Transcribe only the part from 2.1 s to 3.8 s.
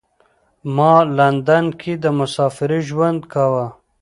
مسافرۍ ژوند کاوه.